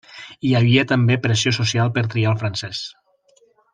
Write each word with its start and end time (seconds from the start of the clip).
Hi 0.47 0.53
havia 0.59 0.85
també 0.91 1.17
pressió 1.27 1.53
social 1.57 1.93
per 1.99 2.05
triar 2.15 2.33
el 2.33 2.41
francès. 2.45 2.81